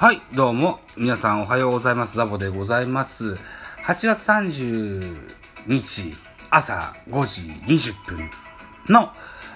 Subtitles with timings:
[0.00, 2.16] はい、どうも、皆さんおはようございます。
[2.16, 3.34] ザボでございます。
[3.34, 3.36] 8
[4.06, 5.12] 月30
[5.66, 6.14] 日
[6.50, 8.30] 朝5時20分
[8.88, 9.10] の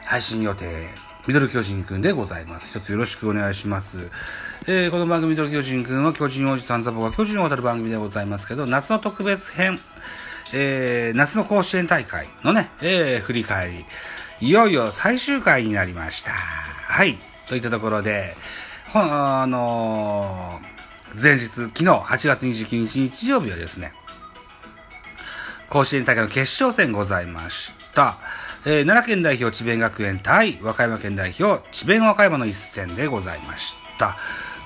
[0.04, 0.88] 配信予定、
[1.28, 2.76] ミドル巨人くんでございます。
[2.76, 4.10] 一つよろしくお願いします。
[4.66, 9.78] えー、この番組ミドル巨人くんは巨人おじさんザボが巨人を渡る番組でございますけど、夏の特別編、
[10.52, 13.84] えー、夏の甲子園大会のね、えー、振り返
[14.40, 16.32] り、いよいよ最終回になりました。
[16.32, 17.16] はい。
[17.46, 18.34] といったところで、
[18.94, 20.72] あのー
[21.14, 23.92] 前日、昨日8月29日日曜日はですね、
[25.68, 28.18] 甲子園大会の決勝戦ございました。
[28.64, 34.16] えー奈良県代表智弁学園対和歌山県代表智弁和歌山の一戦でございました。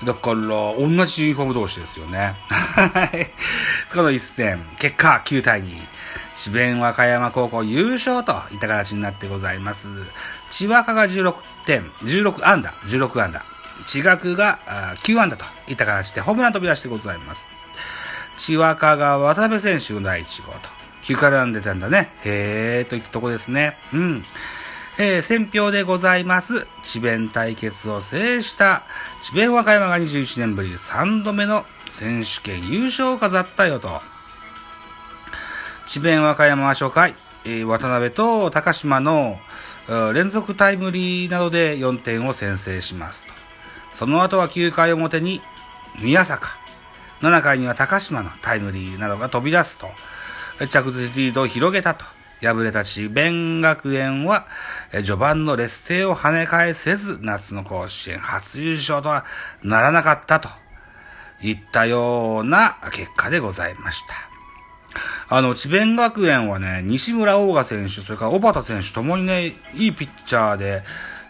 [0.05, 2.35] だから、同じユニフォーム同士ですよね。
[2.48, 3.29] はい。
[3.93, 5.74] この一戦、結果9対2。
[6.37, 9.88] 智弁和歌山高校優勝といった形になってございます。
[10.51, 13.55] 千和歌が16点、16安打、16安打。
[13.87, 17.48] 千学があー9安打といった形でホームラン飛び出してございます。
[18.37, 20.59] 千和歌が渡辺選手の第1号と。
[21.02, 22.10] 9からんでたんだね。
[22.24, 23.76] へーといったとこですね。
[23.93, 24.24] うん。
[24.98, 26.66] えー、選票でございます。
[26.82, 28.82] 智弁対決を制した、
[29.23, 34.00] 智弁和歌山が21年ぶり3度目の選手権優勝を飾ったよと。
[35.87, 39.38] 智弁和歌山は初回、えー渡辺と高島の
[40.12, 43.46] 連続タイムリーなどで4点を先制しますと。
[43.97, 45.41] その後は9回表に
[46.02, 46.59] 宮坂、
[47.23, 49.89] 7回には高島のタイムリーなどが飛び出すと、
[50.69, 52.05] 着実リードを広げたと。
[52.43, 54.47] 敗れた智弁学園は、
[54.93, 59.24] 序盤の劣勢を跳ね返せず、夏の甲子園初優勝とは
[59.63, 60.51] ならなかったと
[61.41, 65.34] いったような結果でございました。
[65.34, 70.84] あの、智弁学園はね、西村大賀選手、それから小畑選手ともにね、いいピッチャーで、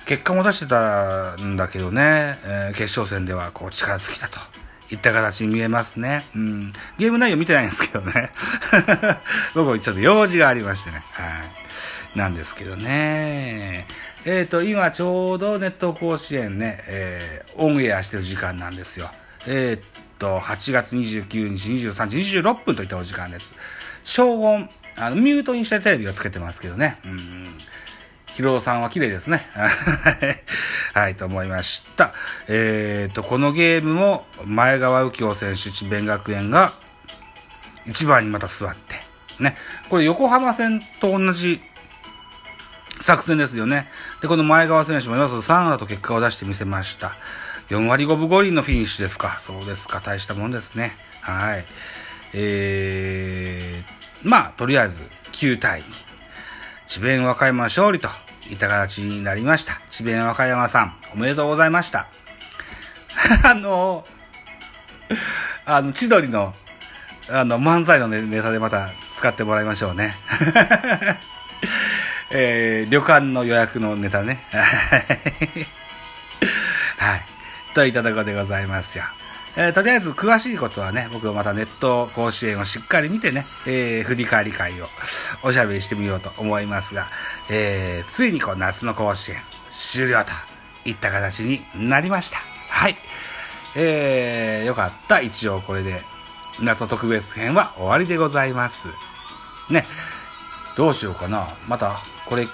[0.06, 4.38] 結果も出してたんだけどね、えー決勝戦ではこう力尽きたと。
[4.88, 6.26] いった形に見えますね。
[6.32, 6.72] うん。
[6.97, 8.31] ゲーム内容見てないんですけどね。
[9.53, 11.03] 僕ちょっと用事がありましてね。
[11.10, 11.25] は
[12.14, 12.19] い。
[12.19, 13.88] なんですけどね。
[14.25, 19.10] えっ、と、今ちょうどネット甲子園ね、えーオンエアしてる時間なんですよ。
[19.47, 19.84] えっ、
[20.20, 23.56] と、8月29日、23時26分といったお時間です。
[24.04, 26.98] 消音、あの、ミュートにしてテレビをつけてますけどね。
[27.04, 27.58] うん。
[28.36, 29.48] ヒロさんは綺麗ですね。
[30.92, 32.12] はい、と思いました。
[32.48, 36.75] えっ、と、このゲームも、前川右京選手、智弁学園が、
[37.86, 39.00] 一番にまた座って、
[39.38, 39.56] ね。
[39.88, 41.62] これ横浜戦と同じ
[43.00, 43.88] 作戦ですよね。
[44.20, 47.16] で、この前川選手も4つ3だと結果を出してみせました。
[47.70, 49.38] 4割5分5厘のフィニッシュですか。
[49.41, 50.02] そうですか。
[50.04, 50.94] 大したもんですね。
[51.22, 51.64] はい。
[52.34, 55.84] えー、まあ、とりあえず、9対2。
[56.86, 58.10] 智弁和歌山勝利と
[58.50, 59.80] いた形になりました。
[59.90, 62.08] 智弁和歌山さん、おめでとうございました。
[63.42, 64.06] あの、
[65.64, 66.54] あの、千鳥の、
[67.28, 70.16] あの、漫才のネネタでまた使ってもらいましょうね。
[72.30, 74.44] えー、旅館の予約のネタね。
[76.98, 77.24] はい。
[77.74, 79.04] といたとこでございますよ。
[79.59, 84.89] えーとりあえず詳しいことはね、僕はまたネット甲子園をしっかり見てね、えー振り返り会を
[85.43, 87.06] おしゃべりしてみようと思いますが、
[87.50, 89.39] えーついにこう夏の甲子園
[89.71, 90.31] 終了と
[90.89, 92.39] いった形になりました。
[92.69, 92.97] はい。
[93.75, 95.21] えー、よかった。
[95.21, 96.03] 一応これで
[96.61, 98.88] 夏の特別編は終わりでございます。
[99.71, 99.87] ね。
[100.77, 101.49] どうしようかな。
[101.69, 102.47] また、これ、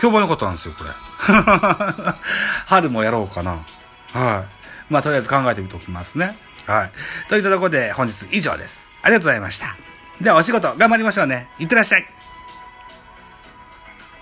[0.00, 0.90] 評判良かったんですよ、これ。
[2.66, 3.58] 春もやろうかな。
[4.12, 4.59] はい。
[4.90, 6.36] まあ、とりあえず考えてみておきますね。
[6.66, 6.90] はい。
[7.28, 8.88] といったところで本日以上です。
[9.02, 9.76] ありがとうございました。
[10.20, 11.48] ではお仕事頑張りましょうね。
[11.58, 12.19] いってらっしゃい。